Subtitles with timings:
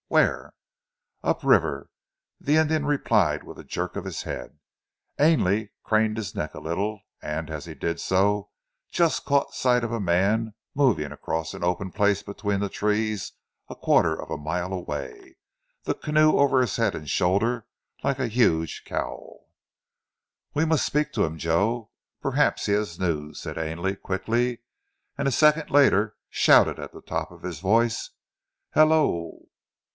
[0.07, 0.53] "Where?"
[1.23, 1.87] "Up river,"
[2.41, 4.57] replied the Indian with a jerk of his head.
[5.17, 8.49] Ainley craned his neck a little and, as he did so,
[8.89, 13.33] just caught sight of a man moving across an open place between the trees
[13.69, 15.37] a quarter of a mile away,
[15.83, 17.67] the canoe over his head and shoulder
[18.03, 19.47] like a huge cowl.
[20.53, 21.89] "We must speak to him, Joe!
[22.21, 24.61] Perhaps he has news," said Ainley quickly,
[25.17, 28.09] and a second later shouted at the top of his voice.
[28.71, 29.47] "Hal lo o o!"